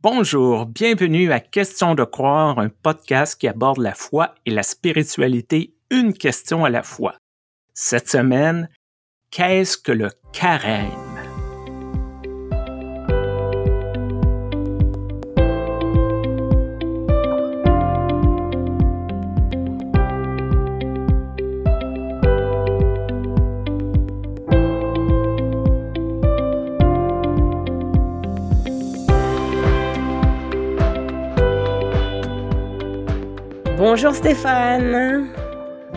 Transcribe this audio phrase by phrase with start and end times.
[0.00, 5.74] Bonjour, bienvenue à Question de croire, un podcast qui aborde la foi et la spiritualité
[5.90, 7.16] une question à la fois.
[7.74, 8.68] Cette semaine,
[9.32, 11.07] qu'est-ce que le carême?
[34.00, 35.28] Bonjour Stéphane.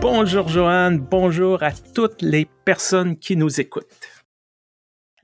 [0.00, 3.86] Bonjour Joanne, bonjour à toutes les personnes qui nous écoutent.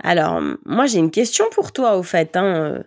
[0.01, 2.37] Alors, moi j'ai une question pour toi au fait.
[2.37, 2.85] Hein.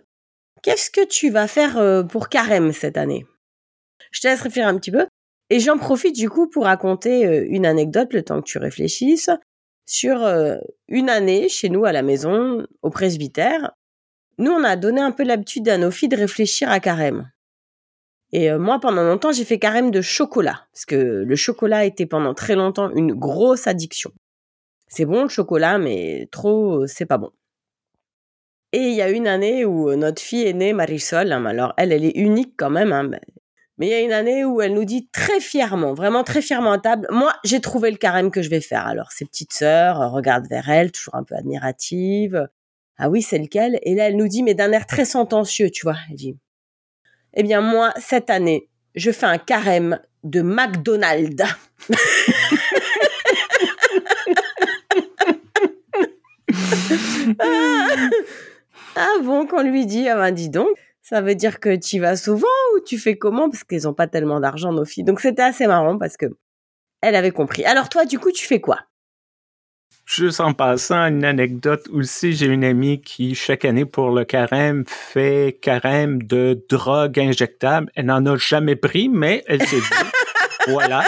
[0.62, 3.26] Qu'est-ce que tu vas faire euh, pour Carême cette année?
[4.12, 5.06] Je te laisse réfléchir un petit peu.
[5.50, 9.28] Et j'en profite du coup pour raconter euh, une anecdote le temps que tu réfléchisses
[9.84, 10.56] sur euh,
[10.88, 13.72] une année chez nous à la maison, au presbytère.
[14.38, 17.30] Nous, on a donné un peu l'habitude à nos filles de réfléchir à Carême.
[18.32, 22.06] Et euh, moi, pendant longtemps, j'ai fait carême de chocolat, parce que le chocolat était
[22.06, 24.10] pendant très longtemps une grosse addiction.
[24.88, 27.30] C'est bon le chocolat, mais trop, c'est pas bon.
[28.72, 31.30] Et il y a une année où euh, notre fille est née, Marisol.
[31.30, 32.92] Hein, alors elle, elle est unique quand même.
[32.92, 33.10] Hein,
[33.78, 36.72] mais il y a une année où elle nous dit très fièrement, vraiment très fièrement
[36.72, 38.86] à table, moi, j'ai trouvé le carême que je vais faire.
[38.86, 42.48] Alors ses petites sœurs euh, regardent vers elle, toujours un peu admirative.
[42.96, 43.78] Ah oui, c'est lequel?
[43.82, 45.96] Et là, elle nous dit, mais d'un air très sentencieux, tu vois.
[46.10, 46.36] Elle dit,
[47.34, 51.42] eh bien, moi, cette année, je fais un carême de McDonald's.
[58.96, 60.68] ah, bon, qu'on lui dit, ah ben dis donc,
[61.00, 63.50] ça veut dire que tu vas souvent ou tu fais comment?
[63.50, 65.04] Parce qu'ils n'ont pas tellement d'argent, nos filles.
[65.04, 66.26] Donc c'était assez marrant parce que
[67.00, 67.64] elle avait compris.
[67.64, 68.78] Alors toi, du coup, tu fais quoi?
[70.04, 74.84] Juste en passant, une anecdote aussi, j'ai une amie qui, chaque année pour le carême,
[74.86, 77.90] fait carême de drogue injectable.
[77.94, 80.10] Elle n'en a jamais pris, mais elle s'est dit,
[80.68, 81.04] voilà.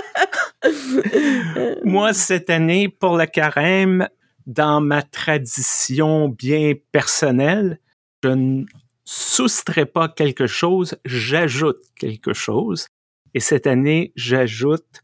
[1.84, 4.08] Moi, cette année, pour le carême,
[4.46, 7.80] dans ma tradition bien personnelle,
[8.22, 8.64] je ne
[9.04, 12.86] soustrais pas quelque chose, j'ajoute quelque chose.
[13.34, 15.02] Et cette année, j'ajoute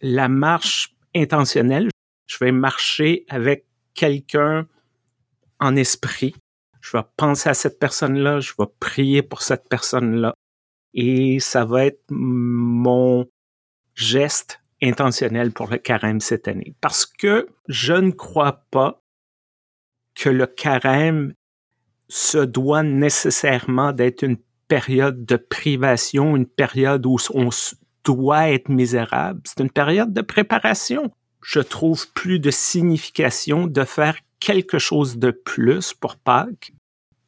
[0.00, 1.88] la marche intentionnelle
[2.34, 3.64] je vais marcher avec
[3.94, 4.66] quelqu'un
[5.60, 6.34] en esprit.
[6.80, 10.34] Je vais penser à cette personne-là, je vais prier pour cette personne-là.
[10.94, 13.26] Et ça va être mon
[13.94, 16.74] geste intentionnel pour le carême cette année.
[16.80, 19.00] Parce que je ne crois pas
[20.14, 21.34] que le carême
[22.08, 27.48] se doit nécessairement d'être une période de privation, une période où on
[28.04, 29.40] doit être misérable.
[29.44, 31.12] C'est une période de préparation
[31.44, 36.72] je trouve plus de signification de faire quelque chose de plus pour Pâques.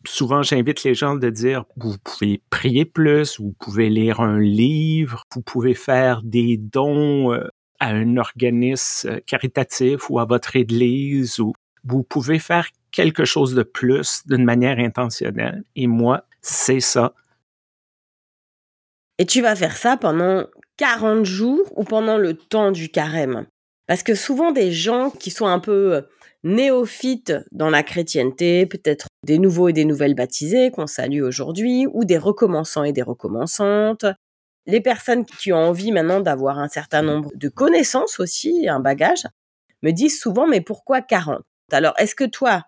[0.06, 5.24] Souvent, j'invite les gens de dire, vous pouvez prier plus, vous pouvez lire un livre,
[5.34, 7.46] vous pouvez faire des dons euh,
[7.78, 11.52] à un organisme caritatif ou à votre église, ou
[11.84, 15.62] vous pouvez faire quelque chose de plus d'une manière intentionnelle.
[15.74, 17.12] Et moi, c'est ça.
[19.18, 20.46] Et tu vas faire ça pendant
[20.78, 23.46] 40 jours ou pendant le temps du carême?
[23.86, 26.02] Parce que souvent des gens qui sont un peu euh,
[26.44, 32.04] néophytes dans la chrétienté, peut-être des nouveaux et des nouvelles baptisés qu'on salue aujourd'hui, ou
[32.04, 34.06] des recommençants et des recommençantes,
[34.66, 39.24] les personnes qui ont envie maintenant d'avoir un certain nombre de connaissances aussi, un bagage,
[39.82, 41.42] me disent souvent mais pourquoi 40
[41.72, 42.64] Alors est-ce que toi,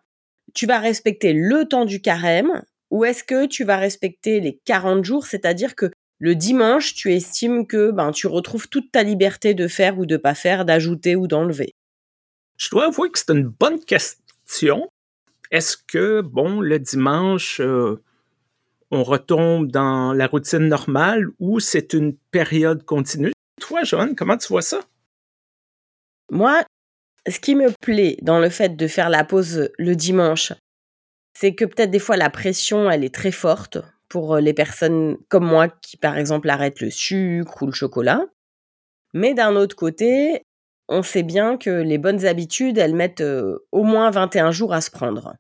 [0.55, 5.05] tu vas respecter le temps du carême ou est-ce que tu vas respecter les 40
[5.05, 9.69] jours, c'est-à-dire que le dimanche, tu estimes que ben, tu retrouves toute ta liberté de
[9.69, 11.75] faire ou de pas faire, d'ajouter ou d'enlever?
[12.57, 14.91] Je dois avouer que c'est une bonne question.
[15.53, 18.03] Est-ce que, bon, le dimanche, euh,
[18.91, 23.33] on retombe dans la routine normale ou c'est une période continue?
[23.61, 24.81] Toi, Joanne, comment tu vois ça?
[26.31, 26.65] Moi,
[27.29, 30.53] ce qui me plaît dans le fait de faire la pause le dimanche,
[31.39, 35.17] c'est que peut-être des fois la pression, elle est très forte pour euh, les personnes
[35.29, 38.27] comme moi qui, par exemple, arrêtent le sucre ou le chocolat.
[39.15, 40.43] Mais d'un autre côté,
[40.89, 44.81] on sait bien que les bonnes habitudes, elles mettent euh, au moins 21 jours à
[44.81, 45.35] se prendre.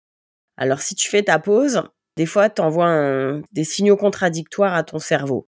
[0.57, 1.83] Alors si tu fais ta pause,
[2.17, 5.47] des fois, tu envoies des signaux contradictoires à ton cerveau.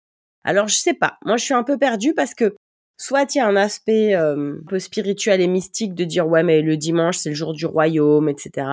[0.46, 2.55] Alors je sais pas, moi je suis un peu perdue parce que
[2.96, 6.44] soit il y a un aspect euh, un peu spirituel et mystique de dire ouais
[6.44, 8.69] mais le dimanche c'est le jour du royaume, etc.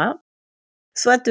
[0.95, 1.27] Soit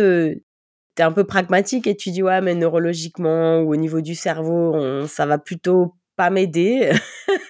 [0.97, 4.15] tu es un peu pragmatique et tu dis ouais mais neurologiquement ou au niveau du
[4.15, 6.93] cerveau ça va plutôt pas m'aider.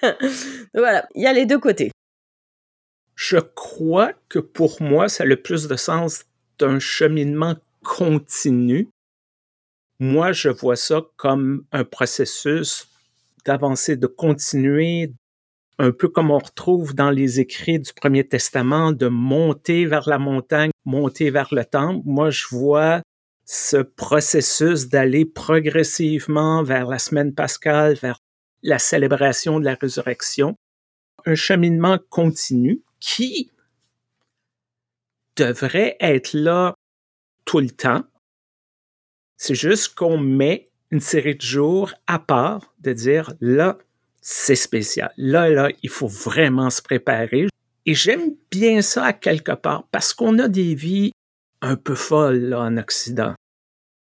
[0.73, 1.91] Voilà il y a les deux côtés.
[3.15, 6.25] Je crois que pour moi ça a le plus de sens
[6.59, 8.89] d'un cheminement continu.
[9.99, 12.87] Moi, je vois ça comme un processus
[13.45, 15.13] d'avancer, de continuer,
[15.79, 20.17] un peu comme on retrouve dans les écrits du Premier Testament, de monter vers la
[20.17, 22.01] montagne, monter vers le temple.
[22.05, 23.01] Moi, je vois
[23.45, 28.19] ce processus d'aller progressivement vers la semaine pascale, vers
[28.61, 30.55] la célébration de la résurrection,
[31.25, 33.51] un cheminement continu qui
[35.35, 36.73] devrait être là
[37.45, 38.03] tout le temps.
[39.37, 43.77] C'est juste qu'on met une série de jours à part de dire là,
[44.21, 45.11] c'est spécial.
[45.17, 47.47] Là, là, il faut vraiment se préparer.
[47.85, 51.11] Et j'aime bien ça à quelque part parce qu'on a des vies
[51.63, 53.33] un peu folles là, en Occident.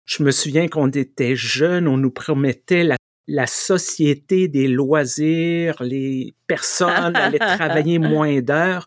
[0.06, 2.96] Je me souviens qu'on était jeunes, on nous promettait la,
[3.28, 8.86] la société des loisirs, les personnes allaient travailler moins d'heures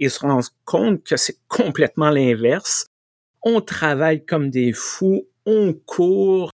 [0.00, 2.86] et se rendre compte que c'est complètement l'inverse.
[3.42, 6.50] On travaille comme des fous, on court.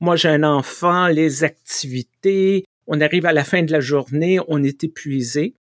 [0.00, 4.62] Moi, j'ai un enfant, les activités, on arrive à la fin de la journée, on
[4.62, 5.56] est épuisé.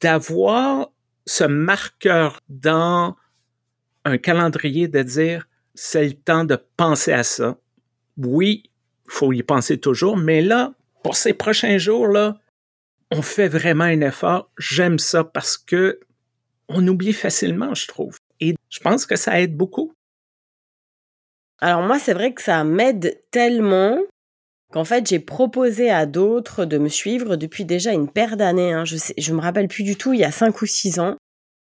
[0.00, 0.92] D'avoir
[1.26, 3.16] ce marqueur dans
[4.08, 7.58] un calendrier de dire c'est le temps de penser à ça.
[8.16, 8.64] Oui,
[9.06, 10.72] il faut y penser toujours, mais là,
[11.02, 12.38] pour ces prochains jours là,
[13.10, 14.50] on fait vraiment un effort.
[14.58, 16.00] J'aime ça parce que
[16.68, 18.18] on oublie facilement, je trouve.
[18.40, 19.92] Et je pense que ça aide beaucoup.
[21.60, 23.98] Alors moi, c'est vrai que ça m'aide tellement
[24.72, 28.72] qu'en fait, j'ai proposé à d'autres de me suivre depuis déjà une paire d'années.
[28.72, 28.84] Hein.
[28.84, 31.16] Je ne me rappelle plus du tout, il y a cinq ou six ans.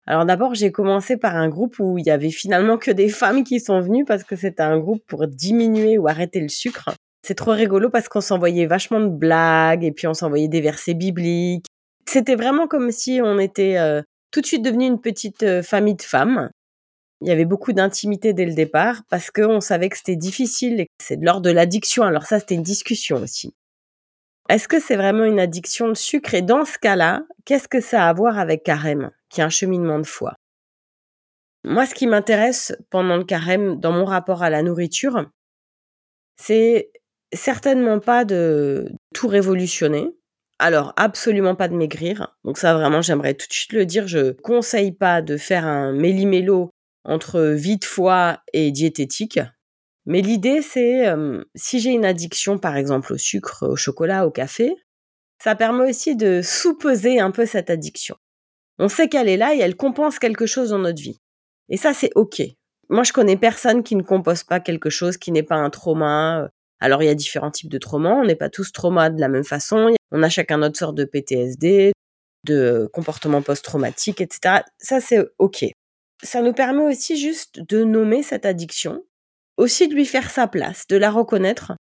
[0.06, 3.44] Alors d'abord, j'ai commencé par un groupe où il y avait finalement que des femmes
[3.44, 6.90] qui sont venues parce que c'était un groupe pour diminuer ou arrêter le sucre.
[7.24, 10.94] C'est trop rigolo parce qu'on s'envoyait vachement de blagues et puis on s'envoyait des versets
[10.94, 11.66] bibliques.
[12.08, 14.02] C'était vraiment comme si on était euh,
[14.32, 16.50] tout de suite devenu une petite euh, famille de femmes.
[17.20, 20.86] Il y avait beaucoup d'intimité dès le départ parce qu'on savait que c'était difficile et
[20.86, 22.02] que c'est de l'ordre de l'addiction.
[22.02, 23.54] Alors ça, c'était une discussion aussi.
[24.48, 26.34] Est-ce que c'est vraiment une addiction de sucre?
[26.34, 29.50] Et dans ce cas-là, qu'est-ce que ça a à voir avec carême, qui est un
[29.50, 30.34] cheminement de foi
[31.64, 35.30] Moi, ce qui m'intéresse pendant le carême, dans mon rapport à la nourriture,
[36.36, 36.92] c'est
[37.32, 40.10] certainement pas de tout révolutionner.
[40.58, 42.36] Alors, absolument pas de maigrir.
[42.44, 44.06] Donc ça, vraiment, j'aimerais tout de suite le dire.
[44.06, 46.70] Je conseille pas de faire un méli-mélo
[47.04, 49.40] entre vie de foi et diététique.
[50.04, 51.06] Mais l'idée, c'est
[51.54, 54.74] si j'ai une addiction, par exemple, au sucre, au chocolat, au café,
[55.42, 58.16] ça permet aussi de sous-peser un peu cette addiction.
[58.78, 61.20] On sait qu'elle est là et elle compense quelque chose dans notre vie.
[61.68, 62.42] Et ça, c'est OK.
[62.88, 66.48] Moi, je connais personne qui ne compose pas quelque chose qui n'est pas un trauma.
[66.80, 68.14] Alors, il y a différents types de traumas.
[68.14, 69.94] On n'est pas tous traumas de la même façon.
[70.10, 71.92] On a chacun notre sorte de PTSD,
[72.44, 74.62] de comportement post-traumatique, etc.
[74.78, 75.64] Ça, c'est OK
[76.22, 79.04] ça nous permet aussi juste de nommer cette addiction,
[79.56, 81.72] aussi de lui faire sa place, de la reconnaître,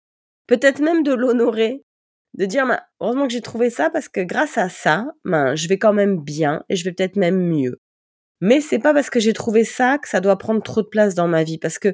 [0.48, 1.84] peut-être même de l'honorer,
[2.34, 5.68] de dire bah, heureusement que j'ai trouvé ça parce que grâce à ça, ben, je
[5.68, 7.80] vais quand même bien et je vais peut-être même mieux.
[8.42, 11.14] Mais c'est pas parce que j'ai trouvé ça que ça doit prendre trop de place
[11.14, 11.94] dans ma vie parce que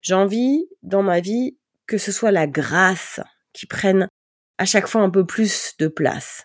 [0.00, 3.20] j'ai envie dans ma vie que ce soit la grâce
[3.52, 4.08] qui prenne
[4.58, 6.44] à chaque fois un peu plus de place.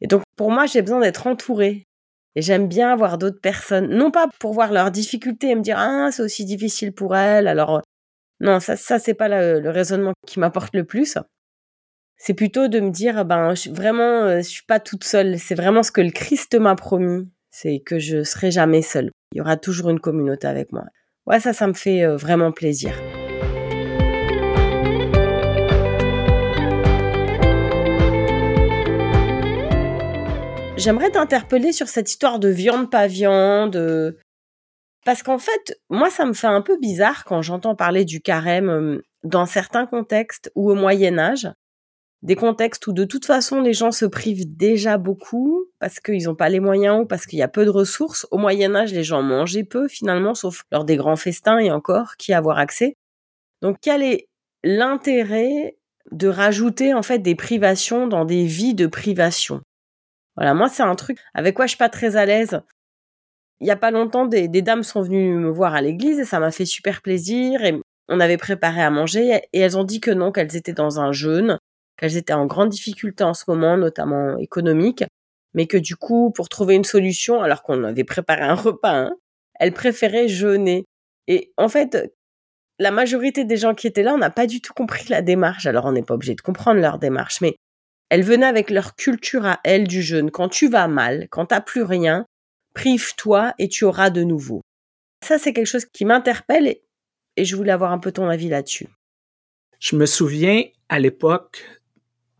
[0.00, 1.86] Et donc pour moi, j'ai besoin d'être entourée
[2.34, 5.78] et j'aime bien voir d'autres personnes, non pas pour voir leurs difficultés et me dire
[5.78, 7.48] ah c'est aussi difficile pour elles.
[7.48, 7.80] Alors euh,
[8.40, 11.18] non, ça ça c'est pas le, raisonnement qui m'apporte le plus.
[12.22, 15.38] C'est plutôt de me dire ben je, vraiment euh, je suis pas toute seule.
[15.38, 19.10] C'est vraiment ce que le Christ m'a promis, c'est que je serai jamais seule.
[19.32, 20.84] Il y aura toujours une communauté avec moi.
[21.26, 22.92] Ouais ça ça me fait euh, vraiment plaisir.
[30.76, 33.76] J'aimerais t'interpeller sur cette histoire de viande pas viande.
[33.76, 34.12] Euh,
[35.06, 39.00] parce qu'en fait, moi, ça me fait un peu bizarre quand j'entends parler du carême
[39.24, 41.48] dans certains contextes ou au Moyen Âge.
[42.22, 46.34] Des contextes où de toute façon les gens se privent déjà beaucoup parce qu'ils n'ont
[46.34, 48.26] pas les moyens ou parce qu'il y a peu de ressources.
[48.30, 52.16] Au Moyen Âge, les gens mangeaient peu finalement, sauf lors des grands festins et encore
[52.16, 52.96] qui avoir accès.
[53.62, 54.28] Donc quel est
[54.62, 55.78] l'intérêt
[56.12, 59.62] de rajouter en fait des privations dans des vies de privation?
[60.36, 62.60] Voilà, moi, c'est un truc avec quoi je suis pas très à l'aise.
[63.60, 66.40] Il y a pas longtemps, des, dames sont venues me voir à l'église et ça
[66.40, 67.62] m'a fait super plaisir.
[67.62, 70.98] Et on avait préparé à manger et elles ont dit que non, qu'elles étaient dans
[70.98, 71.58] un jeûne,
[72.00, 75.04] qu'elles étaient en grande difficulté en ce moment, notamment économique,
[75.52, 79.16] mais que du coup, pour trouver une solution, alors qu'on avait préparé un repas, hein,
[79.58, 80.86] elles préféraient jeûner.
[81.26, 82.10] Et en fait,
[82.78, 85.66] la majorité des gens qui étaient là, on n'a pas du tout compris la démarche.
[85.66, 87.56] Alors, on n'est pas obligé de comprendre leur démarche, mais
[88.08, 90.30] elles venaient avec leur culture à elles du jeûne.
[90.30, 92.24] Quand tu vas mal, quand t'as plus rien,
[92.74, 94.62] prive-toi et tu auras de nouveau.
[95.22, 96.66] Ça, c'est quelque chose qui m'interpelle
[97.36, 98.88] et, je voulais avoir un peu ton avis là-dessus.
[99.78, 101.79] Je me souviens à l'époque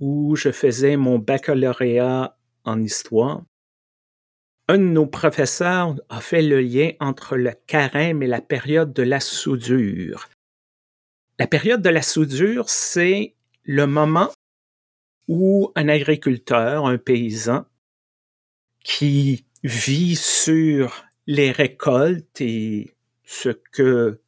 [0.00, 3.42] où je faisais mon baccalauréat en histoire,
[4.68, 9.02] un de nos professeurs a fait le lien entre le carême et la période de
[9.02, 10.28] la soudure.
[11.38, 14.30] La période de la soudure, c'est le moment
[15.26, 17.64] où un agriculteur, un paysan,
[18.84, 24.20] qui vit sur les récoltes et ce que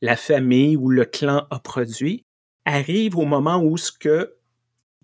[0.00, 2.24] la famille ou le clan a produit,
[2.64, 4.36] arrive au moment où ce que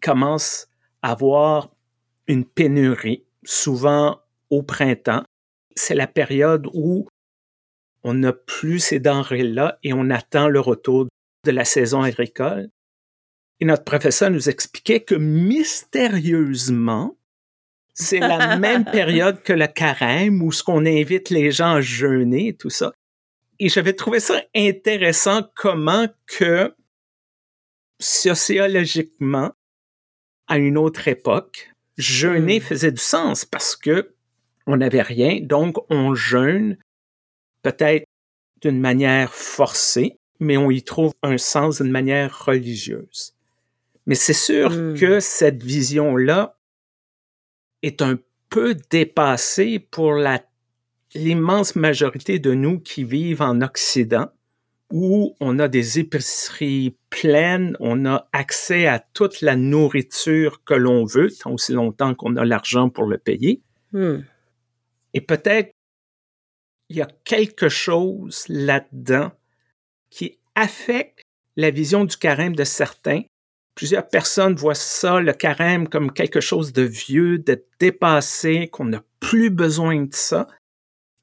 [0.07, 0.69] commence
[1.03, 1.75] à avoir
[2.29, 4.21] une pénurie, souvent
[4.51, 5.25] au printemps.
[5.75, 7.09] C'est la période où
[8.05, 11.09] on n'a plus ces denrées-là et on attend le retour
[11.45, 12.69] de la saison agricole.
[13.59, 17.19] Et notre professeur nous expliquait que mystérieusement,
[17.93, 22.55] c'est la même période que le carême où ce qu'on invite les gens à jeûner,
[22.55, 22.93] tout ça.
[23.59, 26.73] Et j'avais trouvé ça intéressant comment que
[27.99, 29.53] sociologiquement,
[30.49, 32.63] à une autre époque, jeûner hmm.
[32.63, 34.13] faisait du sens parce que
[34.67, 36.77] on n'avait rien, donc on jeûne
[37.63, 38.05] peut-être
[38.61, 43.35] d'une manière forcée, mais on y trouve un sens d'une manière religieuse.
[44.07, 44.95] Mais c'est sûr hmm.
[44.95, 46.57] que cette vision-là
[47.83, 50.15] est un peu dépassée pour
[51.15, 54.29] l'immense majorité de nous qui vivent en Occident,
[54.93, 61.05] où on a des épiceries pleines, on a accès à toute la nourriture que l'on
[61.05, 63.63] veut, tant aussi longtemps qu'on a l'argent pour le payer.
[63.93, 64.19] Hmm.
[65.15, 65.73] Et peut-être
[66.89, 69.33] il y a quelque chose là-dedans
[70.11, 71.23] qui affecte
[71.57, 73.23] la vision du carême de certains.
[73.75, 79.03] Plusieurs personnes voient ça, le carême, comme quelque chose de vieux, de dépassé, qu'on n'a
[79.21, 80.47] plus besoin de ça.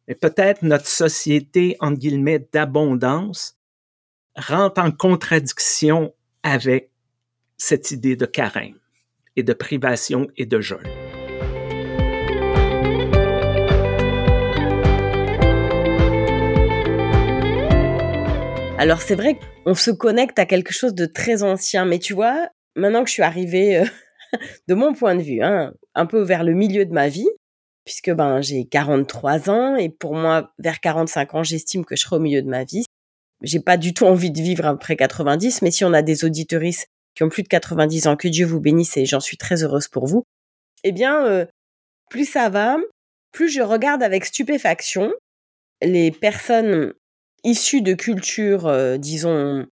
[0.09, 3.57] Et peut-être notre société, en guillemets, d'abondance
[4.35, 6.89] rentre en contradiction avec
[7.57, 8.77] cette idée de carême
[9.37, 10.83] et de privation et de jeûne.
[18.77, 22.49] Alors c'est vrai qu'on se connecte à quelque chose de très ancien, mais tu vois,
[22.75, 23.85] maintenant que je suis arrivée, euh,
[24.67, 27.29] de mon point de vue, hein, un peu vers le milieu de ma vie,
[27.85, 32.15] puisque ben j'ai 43 ans et pour moi, vers 45 ans, j'estime que je serai
[32.17, 32.85] au milieu de ma vie.
[33.41, 36.87] J'ai pas du tout envie de vivre après 90, mais si on a des auditoristes
[37.15, 39.87] qui ont plus de 90 ans, que Dieu vous bénisse et j'en suis très heureuse
[39.87, 40.23] pour vous,
[40.83, 41.45] eh bien, euh,
[42.09, 42.77] plus ça va,
[43.31, 45.11] plus je regarde avec stupéfaction
[45.81, 46.93] les personnes
[47.43, 49.65] issus de cultures, euh, disons,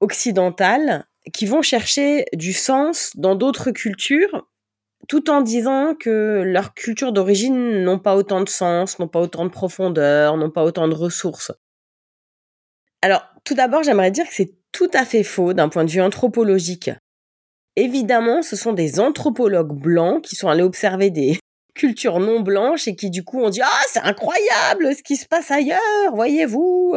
[0.00, 4.46] occidentales, qui vont chercher du sens dans d'autres cultures,
[5.08, 9.44] tout en disant que leurs cultures d'origine n'ont pas autant de sens, n'ont pas autant
[9.44, 11.52] de profondeur, n'ont pas autant de ressources.
[13.02, 16.00] Alors, tout d'abord, j'aimerais dire que c'est tout à fait faux d'un point de vue
[16.00, 16.90] anthropologique.
[17.76, 21.38] Évidemment, ce sont des anthropologues blancs qui sont allés observer des,
[21.76, 25.26] culture non blanche et qui du coup ont dit ah c'est incroyable ce qui se
[25.26, 26.94] passe ailleurs, voyez-vous.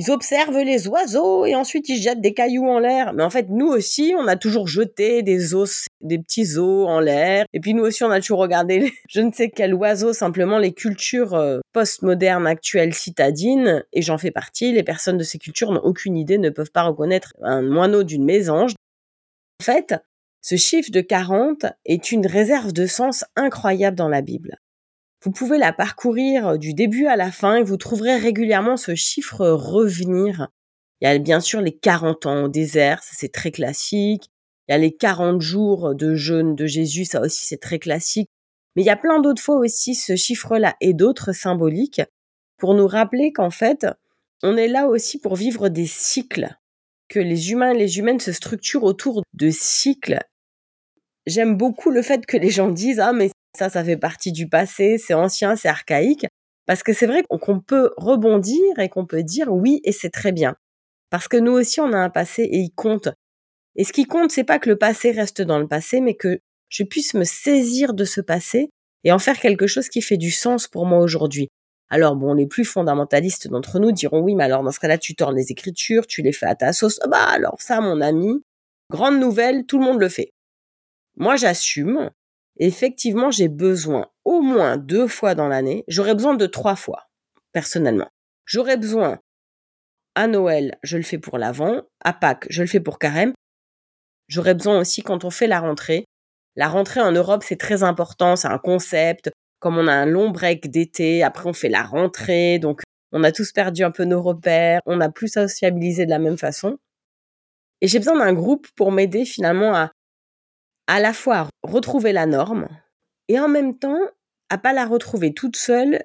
[0.00, 3.12] Ils observent les oiseaux et ensuite ils jettent des cailloux en l'air.
[3.14, 7.00] Mais en fait, nous aussi, on a toujours jeté des os, des petits os en
[7.00, 7.46] l'air.
[7.52, 10.72] Et puis nous aussi, on a toujours regardé je ne sais quel oiseau, simplement les
[10.72, 13.84] cultures euh, postmodernes actuelles citadines.
[13.92, 14.70] Et j'en fais partie.
[14.70, 18.24] Les personnes de ces cultures n'ont aucune idée, ne peuvent pas reconnaître un moineau d'une
[18.24, 18.74] mésange.
[19.60, 19.96] En fait,
[20.42, 24.60] ce chiffre de 40 est une réserve de sens incroyable dans la Bible.
[25.22, 29.46] Vous pouvez la parcourir du début à la fin et vous trouverez régulièrement ce chiffre
[29.48, 30.48] revenir.
[31.00, 34.30] Il y a bien sûr les 40 ans au désert, ça c'est très classique.
[34.68, 38.28] Il y a les 40 jours de jeûne de Jésus, ça aussi c'est très classique.
[38.76, 42.02] Mais il y a plein d'autres fois aussi ce chiffre-là et d'autres symboliques
[42.58, 43.86] pour nous rappeler qu'en fait,
[44.42, 46.48] on est là aussi pour vivre des cycles
[47.08, 50.20] que les humains et les humaines se structurent autour de cycles.
[51.26, 54.48] J'aime beaucoup le fait que les gens disent ah mais ça ça fait partie du
[54.48, 56.26] passé, c'est ancien, c'est archaïque
[56.66, 60.32] parce que c'est vrai qu'on peut rebondir et qu'on peut dire oui et c'est très
[60.32, 60.54] bien.
[61.10, 63.08] Parce que nous aussi on a un passé et il compte.
[63.76, 66.40] Et ce qui compte c'est pas que le passé reste dans le passé mais que
[66.68, 68.70] je puisse me saisir de ce passé
[69.04, 71.48] et en faire quelque chose qui fait du sens pour moi aujourd'hui.
[71.90, 75.14] Alors bon, les plus fondamentalistes d'entre nous diront oui, mais alors dans ce cas-là, tu
[75.14, 76.98] tornes les écritures, tu les fais à ta sauce.
[77.02, 78.42] Ah bah alors ça, mon ami,
[78.90, 80.30] grande nouvelle, tout le monde le fait.
[81.16, 82.10] Moi, j'assume.
[82.58, 85.84] Effectivement, j'ai besoin au moins deux fois dans l'année.
[85.88, 87.08] J'aurais besoin de trois fois,
[87.52, 88.08] personnellement.
[88.44, 89.18] J'aurais besoin
[90.14, 91.82] à Noël, je le fais pour l'Avent.
[92.00, 93.32] À Pâques, je le fais pour Carême.
[94.26, 96.04] J'aurais besoin aussi quand on fait la rentrée.
[96.56, 100.30] La rentrée en Europe, c'est très important, c'est un concept comme on a un long
[100.30, 104.22] break d'été, après on fait la rentrée, donc on a tous perdu un peu nos
[104.22, 106.78] repères, on n'a plus sociabilisé de la même façon.
[107.80, 109.90] Et j'ai besoin d'un groupe pour m'aider finalement à
[110.88, 112.66] à la fois retrouver la norme
[113.28, 114.00] et en même temps
[114.48, 116.02] à pas la retrouver toute seule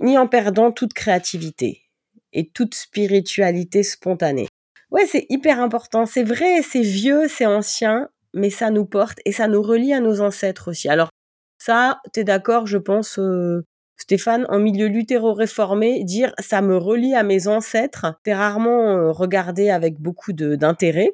[0.00, 1.84] ni en perdant toute créativité
[2.32, 4.48] et toute spiritualité spontanée.
[4.90, 6.04] Ouais, c'est hyper important.
[6.04, 10.00] C'est vrai, c'est vieux, c'est ancien, mais ça nous porte et ça nous relie à
[10.00, 10.88] nos ancêtres aussi.
[10.88, 11.10] Alors
[11.58, 13.64] ça, t'es d'accord, je pense, euh,
[13.96, 19.70] Stéphane, en milieu luthéro-réformé, dire ça me relie à mes ancêtres, t'es rarement euh, regardé
[19.70, 21.12] avec beaucoup d'intérêt.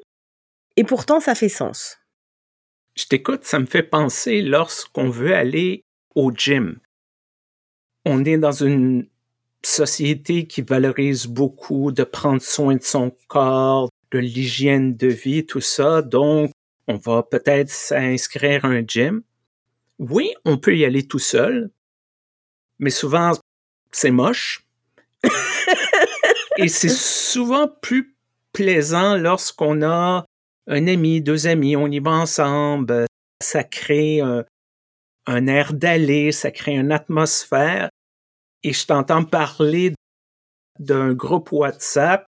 [0.77, 1.97] Et pourtant, ça fait sens.
[2.95, 5.83] Je t'écoute, ça me fait penser lorsqu'on veut aller
[6.15, 6.79] au gym.
[8.05, 9.09] On est dans une
[9.63, 15.61] société qui valorise beaucoup de prendre soin de son corps, de l'hygiène de vie, tout
[15.61, 16.01] ça.
[16.01, 16.51] Donc,
[16.87, 19.23] on va peut-être s'inscrire à un gym.
[19.99, 21.71] Oui, on peut y aller tout seul,
[22.79, 23.31] mais souvent,
[23.91, 24.67] c'est moche.
[26.57, 28.15] Et c'est souvent plus
[28.53, 30.25] plaisant lorsqu'on a
[30.67, 33.05] un ami, deux amis, on y va ensemble.
[33.41, 34.45] Ça crée un,
[35.27, 37.89] un air d'aller, ça crée une atmosphère
[38.63, 39.93] et je t'entends parler
[40.79, 42.25] d'un groupe WhatsApp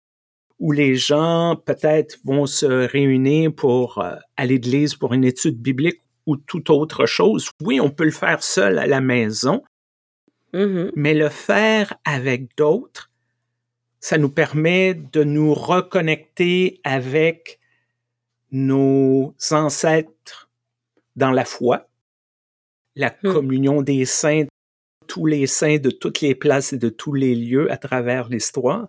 [0.58, 5.60] où les gens peut-être vont se réunir pour euh, aller de l'église pour une étude
[5.60, 7.50] biblique ou toute autre chose.
[7.62, 9.62] Oui, on peut le faire seul à la maison,
[10.52, 13.10] mmh mais le faire avec d'autres,
[14.00, 17.58] ça nous permet de nous reconnecter avec
[18.54, 20.48] nos ancêtres
[21.16, 21.88] dans la foi,
[22.94, 23.32] la Mmh.
[23.32, 24.44] communion des saints
[25.08, 28.88] tous les saints de toutes les places et de tous les lieux à travers l'histoire.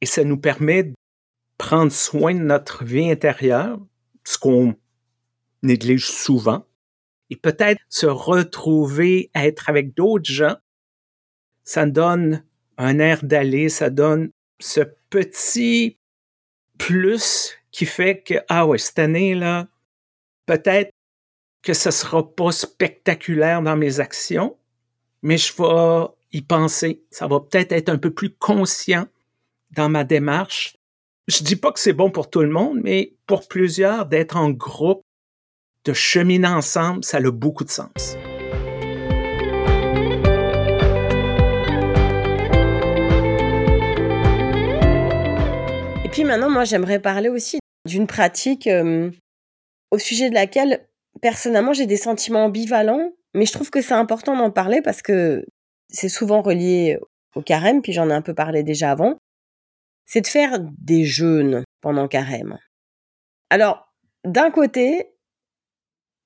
[0.00, 0.94] Et ça nous permet de
[1.58, 3.78] prendre soin de notre vie intérieure,
[4.24, 4.74] ce qu'on
[5.62, 6.66] néglige souvent,
[7.30, 10.56] et peut-être se retrouver à être avec d'autres gens.
[11.62, 12.44] Ça donne
[12.76, 15.98] un air d'aller, ça donne ce petit
[16.78, 19.66] plus qui fait que, ah ouais, cette année-là,
[20.46, 20.92] peut-être
[21.60, 24.56] que ce sera pas spectaculaire dans mes actions,
[25.22, 27.02] mais je vais y penser.
[27.10, 29.08] Ça va peut-être être un peu plus conscient
[29.72, 30.76] dans ma démarche.
[31.26, 34.50] Je dis pas que c'est bon pour tout le monde, mais pour plusieurs, d'être en
[34.50, 35.02] groupe,
[35.84, 38.16] de cheminer ensemble, ça a beaucoup de sens.
[46.12, 49.10] Puis maintenant, moi, j'aimerais parler aussi d'une pratique euh,
[49.90, 50.86] au sujet de laquelle
[51.20, 55.44] personnellement, j'ai des sentiments ambivalents, mais je trouve que c'est important d'en parler parce que
[55.88, 56.98] c'est souvent relié
[57.34, 59.16] au carême, puis j'en ai un peu parlé déjà avant.
[60.06, 62.58] C'est de faire des jeûnes pendant carême.
[63.50, 63.92] Alors,
[64.24, 65.14] d'un côté,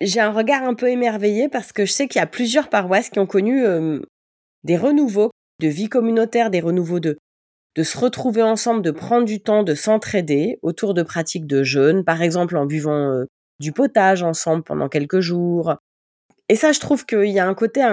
[0.01, 3.11] j'ai un regard un peu émerveillé parce que je sais qu'il y a plusieurs paroisses
[3.11, 4.01] qui ont connu euh,
[4.65, 7.19] des renouveaux de vie communautaire, des renouveaux de,
[7.79, 12.05] de se retrouver ensemble, de prendre du temps, de s'entraider autour de pratiques de jeûne,
[12.05, 13.27] par exemple en buvant euh,
[13.61, 15.77] du potage ensemble pendant quelques jours.
[16.49, 17.87] Et ça, je trouve qu'il y a un côté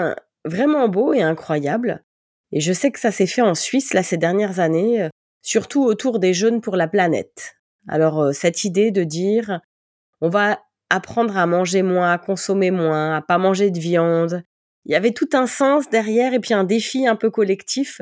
[0.43, 2.04] vraiment beau et incroyable.
[2.52, 5.10] Et je sais que ça s'est fait en Suisse là ces dernières années, euh,
[5.43, 7.56] surtout autour des jeunes pour la planète.
[7.88, 9.62] Alors euh, cette idée de dire
[10.19, 14.41] on va apprendre à manger moins, à consommer moins, à pas manger de viande.
[14.86, 18.02] Il y avait tout un sens derrière et puis un défi un peu collectif.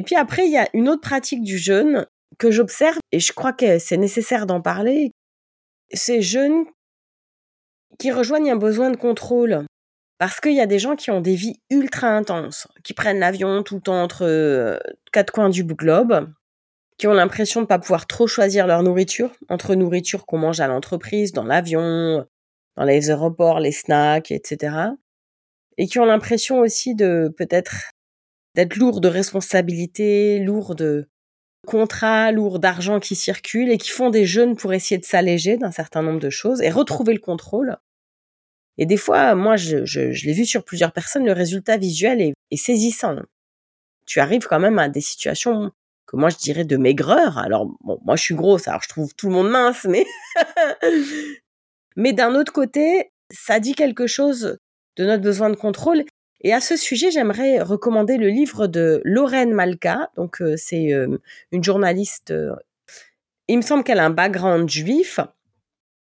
[0.00, 2.06] Et puis après, il y a une autre pratique du jeûne
[2.38, 5.12] que j'observe et je crois que c'est nécessaire d'en parler,
[5.92, 6.64] ces jeunes
[7.98, 9.66] qui rejoignent un besoin de contrôle.
[10.16, 13.62] Parce qu'il y a des gens qui ont des vies ultra intenses, qui prennent l'avion
[13.62, 14.78] tout le temps entre euh,
[15.12, 16.32] quatre coins du globe,
[16.96, 20.60] qui ont l'impression de ne pas pouvoir trop choisir leur nourriture, entre nourriture qu'on mange
[20.60, 22.26] à l'entreprise, dans l'avion,
[22.78, 24.76] dans les aéroports, les snacks, etc.
[25.76, 27.90] Et qui ont l'impression aussi de peut-être
[28.54, 31.08] d'être lourds de responsabilités, lourds de
[31.66, 35.70] contrats lourds d'argent qui circulent et qui font des jeûnes pour essayer de s'alléger d'un
[35.70, 37.76] certain nombre de choses et retrouver le contrôle.
[38.78, 39.76] Et des fois, moi, je,
[40.26, 43.16] l'ai vu sur plusieurs personnes, le résultat visuel est, saisissant.
[44.06, 45.70] Tu arrives quand même à des situations
[46.06, 47.38] que moi je dirais de maigreur.
[47.38, 50.06] Alors, moi je suis grosse, alors je trouve tout le monde mince, mais...
[51.96, 54.58] mais d'un autre côté, ça dit quelque chose
[54.96, 56.04] de notre besoin de contrôle
[56.42, 60.10] et à ce sujet, j'aimerais recommander le livre de Lorraine Malka.
[60.16, 61.18] Donc, euh, c'est euh,
[61.52, 62.30] une journaliste.
[62.30, 62.54] Euh,
[63.48, 65.20] il me semble qu'elle a un background juif.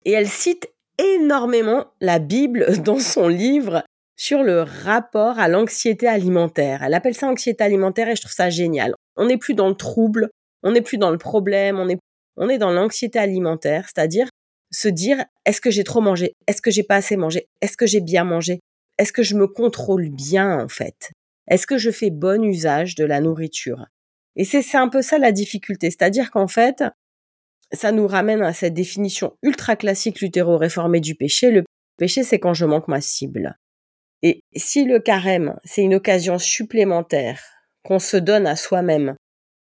[0.05, 3.83] Et elle cite énormément la Bible dans son livre
[4.15, 6.83] sur le rapport à l'anxiété alimentaire.
[6.83, 8.93] Elle appelle ça anxiété alimentaire et je trouve ça génial.
[9.15, 10.29] On n'est plus dans le trouble,
[10.61, 11.97] on n'est plus dans le problème, on est,
[12.37, 14.29] on est dans l'anxiété alimentaire, c'est-à-dire
[14.71, 16.35] se dire est-ce que j'ai trop mangé?
[16.45, 17.47] Est-ce que j'ai pas assez mangé?
[17.61, 18.59] Est-ce que j'ai bien mangé?
[19.01, 21.11] Est-ce que je me contrôle bien en fait?
[21.47, 23.87] Est-ce que je fais bon usage de la nourriture?
[24.35, 25.89] Et c'est un peu ça la difficulté.
[25.89, 26.83] C'est-à-dire qu'en fait,
[27.73, 31.49] ça nous ramène à cette définition ultra classique lutéro-réformée du péché.
[31.49, 31.63] Le
[31.97, 33.57] péché, c'est quand je manque ma cible.
[34.21, 37.41] Et si le carême, c'est une occasion supplémentaire
[37.83, 39.15] qu'on se donne à soi-même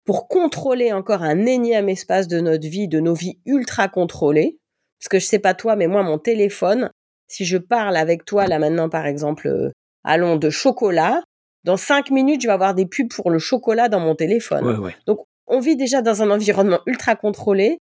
[0.06, 4.60] pour contrôler encore un énième espace de notre vie, de nos vies ultra contrôlées,
[4.98, 6.90] parce que je sais pas toi, mais moi, mon téléphone,
[7.28, 9.72] si je parle avec toi là maintenant, par exemple, euh,
[10.04, 11.22] allons de chocolat,
[11.64, 14.92] dans cinq minutes, je vais avoir des pubs pour le chocolat dans mon téléphone.
[15.08, 17.80] Donc, on vit déjà dans un environnement ultra contrôlé.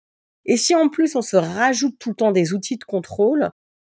[0.45, 3.49] Et si en plus on se rajoute tout le temps des outils de contrôle,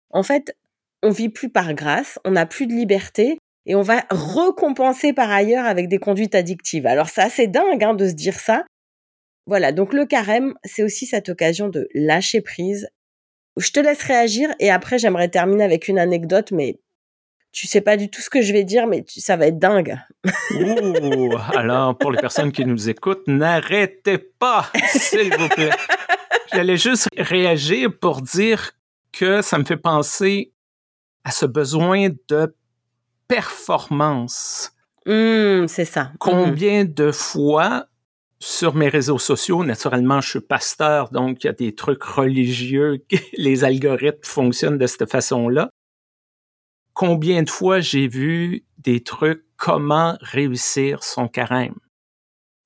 [0.09, 0.55] en fait,
[1.03, 5.29] on vit plus par grâce, on n'a plus de liberté et on va recompenser par
[5.29, 6.87] ailleurs avec des conduites addictives.
[6.87, 8.63] Alors c'est assez dingue hein, de se dire ça.
[9.47, 12.87] Voilà, donc le carême, c'est aussi cette occasion de lâcher prise.
[13.57, 16.79] Je te laisse réagir et après j'aimerais terminer avec une anecdote, mais
[17.51, 19.97] tu sais pas du tout ce que je vais dire, mais ça va être dingue.
[20.59, 25.69] Ouh, alors pour les personnes qui nous écoutent, n'arrêtez pas, s'il vous plaît.
[26.53, 28.73] J'allais juste réagir pour dire
[29.13, 30.51] que ça me fait penser
[31.23, 32.53] à ce besoin de
[33.27, 34.73] performance.
[35.05, 36.03] Mmh, c'est ça.
[36.03, 36.17] Mmh.
[36.19, 37.87] Combien de fois
[38.39, 43.03] sur mes réseaux sociaux, naturellement, je suis pasteur, donc il y a des trucs religieux,
[43.37, 45.69] les algorithmes fonctionnent de cette façon-là.
[46.93, 51.75] Combien de fois j'ai vu des trucs comment réussir son carême?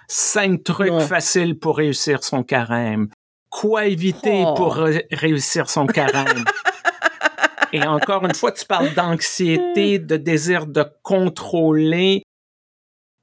[0.08, 3.10] Cinq trucs faciles pour réussir son carême.
[3.49, 4.89] Quoi éviter pour oh.
[5.12, 6.45] réussir son carême?
[7.73, 12.23] Et encore une fois, tu parles d'anxiété, de désir de contrôler.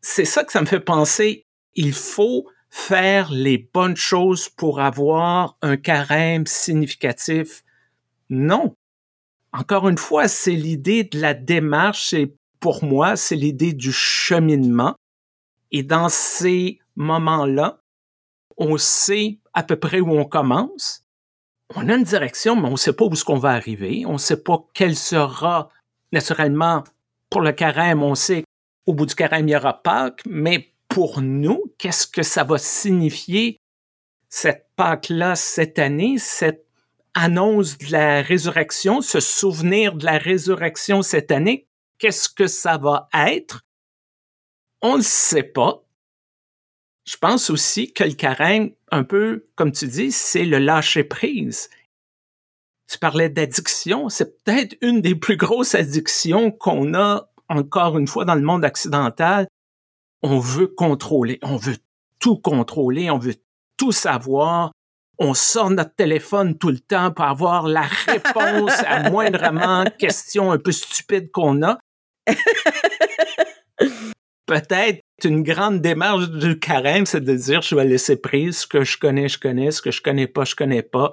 [0.00, 1.45] C'est ça que ça me fait penser.
[1.76, 7.62] Il faut faire les bonnes choses pour avoir un carême significatif.
[8.28, 8.74] Non.
[9.52, 14.94] Encore une fois, c'est l'idée de la démarche et pour moi, c'est l'idée du cheminement.
[15.70, 17.80] Et dans ces moments-là,
[18.56, 21.04] on sait à peu près où on commence,
[21.74, 24.04] on a une direction, mais on ne sait pas où est-ce qu'on va arriver.
[24.06, 25.70] On ne sait pas quelle sera,
[26.12, 26.84] naturellement,
[27.30, 28.44] pour le carême, on sait
[28.86, 32.56] qu'au bout du carême, il y aura Pâques, mais pour nous, qu'est-ce que ça va
[32.56, 33.60] signifier,
[34.30, 36.66] cette Pâques-là, cette année, cette
[37.12, 41.66] annonce de la résurrection, ce souvenir de la résurrection cette année?
[41.98, 43.60] Qu'est-ce que ça va être?
[44.80, 45.84] On ne sait pas.
[47.04, 51.68] Je pense aussi que le carême, un peu comme tu dis, c'est le lâcher prise.
[52.90, 58.24] Tu parlais d'addiction, c'est peut-être une des plus grosses addictions qu'on a encore une fois
[58.24, 59.46] dans le monde occidental.
[60.28, 61.76] On veut contrôler, on veut
[62.18, 63.36] tout contrôler, on veut
[63.76, 64.72] tout savoir.
[65.18, 70.58] On sort notre téléphone tout le temps pour avoir la réponse à moindrement question un
[70.58, 71.78] peu stupide qu'on a.
[74.46, 78.82] peut-être une grande démarche du carême, c'est de dire je vais laisser prise, ce que
[78.82, 81.12] je connais, je connais, ce que je connais pas, je connais pas.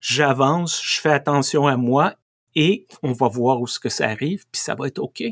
[0.00, 2.14] J'avance, je fais attention à moi
[2.54, 5.22] et on va voir où ce que ça arrive, puis ça va être OK.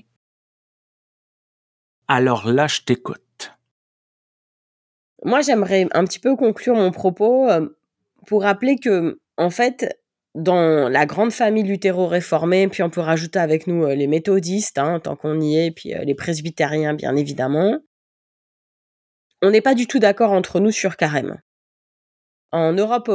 [2.08, 3.52] Alors là, je t'écoute.
[5.24, 7.68] Moi, j'aimerais un petit peu conclure mon propos euh,
[8.26, 10.00] pour rappeler que, en fait,
[10.34, 15.00] dans la grande famille luthéro-réformée, puis on peut rajouter avec nous euh, les méthodistes, hein,
[15.00, 17.78] tant qu'on y est, puis euh, les presbytériens, bien évidemment.
[19.42, 21.38] On n'est pas du tout d'accord entre nous sur carême.
[22.50, 23.10] En Europe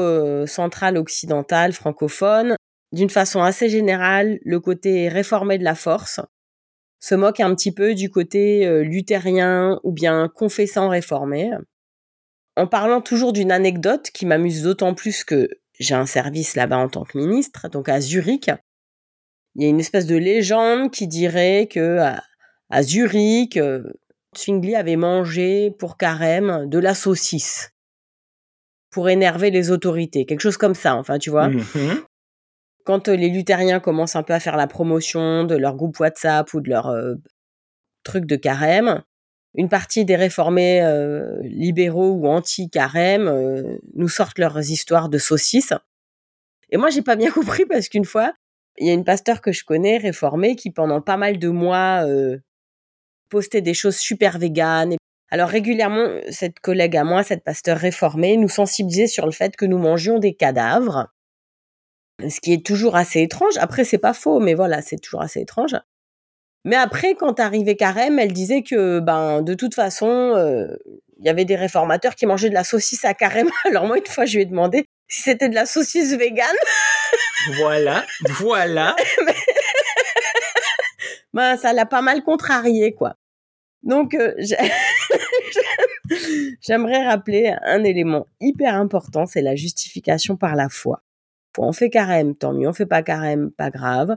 [0.45, 2.55] centrale, occidentale, francophone,
[2.91, 6.19] d'une façon assez générale, le côté réformé de la force
[7.03, 11.51] se moque un petit peu du côté luthérien ou bien confessant réformé.
[12.55, 16.87] En parlant toujours d'une anecdote qui m'amuse d'autant plus que j'ai un service là-bas en
[16.87, 18.49] tant que ministre, donc à Zurich.
[19.55, 21.99] Il y a une espèce de légende qui dirait que
[22.69, 23.83] à, Zurich, euh,
[24.37, 27.71] Zwingli avait mangé pour carême de la saucisse
[28.91, 31.49] pour énerver les autorités, quelque chose comme ça, enfin, tu vois.
[31.49, 32.03] Mm-hmm.
[32.83, 36.53] Quand euh, les luthériens commencent un peu à faire la promotion de leur groupe WhatsApp
[36.53, 37.15] ou de leur euh,
[38.03, 39.03] truc de carême,
[39.55, 45.73] une partie des réformés euh, libéraux ou anti-carême nous sortent leurs histoires de saucisses.
[46.71, 48.33] Et moi, j'ai pas bien compris parce qu'une fois,
[48.77, 52.03] il y a une pasteur que je connais, réformée, qui pendant pas mal de mois
[53.29, 54.95] postait des choses super véganes.
[55.29, 59.65] Alors régulièrement, cette collègue à moi, cette pasteur réformée, nous sensibilisait sur le fait que
[59.65, 61.12] nous mangions des cadavres.
[62.27, 63.57] Ce qui est toujours assez étrange.
[63.57, 65.75] Après, c'est pas faux, mais voilà, c'est toujours assez étrange.
[66.65, 70.67] Mais après, quand arrivait Carême, elle disait que, ben, de toute façon, euh,
[71.19, 73.49] il y avait des réformateurs qui mangeaient de la saucisse à Carême.
[73.65, 76.55] Alors moi, une fois, je lui ai demandé si c'était de la saucisse végane.
[77.57, 78.95] Voilà, voilà.
[81.33, 83.15] ben, ça l'a pas mal contrarié, quoi.
[83.83, 84.33] Donc, euh,
[86.61, 91.03] J'aimerais rappeler un élément hyper important, c'est la justification par la foi.
[91.57, 92.67] On fait carême, tant mieux.
[92.67, 94.15] On fait pas carême, pas grave.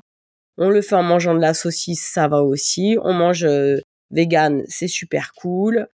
[0.59, 2.97] On le fait en mangeant de la saucisse, ça va aussi.
[3.03, 5.89] On mange euh, vegan, c'est super cool.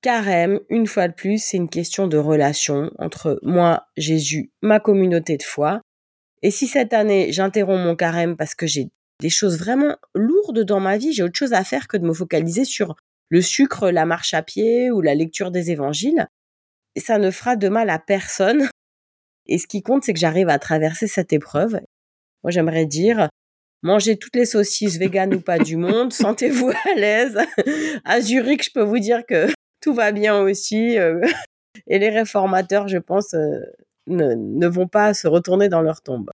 [0.00, 5.36] Carême, une fois de plus, c'est une question de relation entre moi, Jésus, ma communauté
[5.36, 5.80] de foi.
[6.42, 10.78] Et si cette année, j'interromps mon carême parce que j'ai des choses vraiment lourdes dans
[10.78, 12.94] ma vie, j'ai autre chose à faire que de me focaliser sur
[13.28, 16.28] le sucre, la marche à pied ou la lecture des évangiles,
[16.96, 18.68] ça ne fera de mal à personne.
[19.48, 21.80] Et ce qui compte, c'est que j'arrive à traverser cette épreuve.
[22.44, 23.28] Moi, j'aimerais dire,
[23.82, 27.38] mangez toutes les saucisses véganes ou pas du monde, sentez-vous à l'aise.
[28.04, 29.48] À Zurich, je peux vous dire que
[29.80, 30.98] tout va bien aussi.
[30.98, 31.20] Euh,
[31.86, 33.58] et les réformateurs, je pense, euh,
[34.06, 36.30] ne, ne vont pas se retourner dans leur tombe.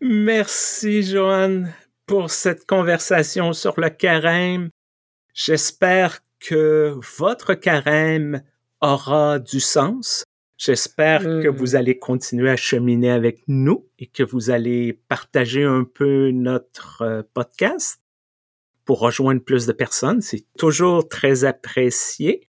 [0.00, 1.72] Merci, Joanne,
[2.06, 4.70] pour cette conversation sur le carême.
[5.32, 8.42] J'espère que votre carême
[8.80, 10.24] aura du sens.
[10.64, 11.56] J'espère que mmh.
[11.56, 17.02] vous allez continuer à cheminer avec nous et que vous allez partager un peu notre
[17.02, 18.00] euh, podcast
[18.84, 20.20] pour rejoindre plus de personnes.
[20.20, 22.48] C'est toujours très apprécié.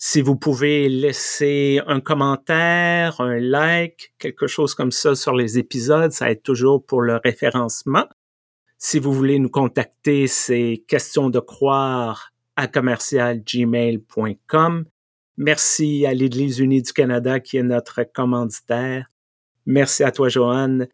[0.00, 6.10] Si vous pouvez laisser un commentaire, un like, quelque chose comme ça sur les épisodes,
[6.10, 8.08] ça aide toujours pour le référencement.
[8.78, 14.86] Si vous voulez nous contacter, c'est question de croire à commercialgmail.com.
[15.36, 19.10] Merci à l'Église unie du Canada qui est notre commanditaire.
[19.66, 20.88] Merci à toi, Joanne.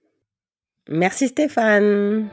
[0.88, 2.28] Merci, Stéphane.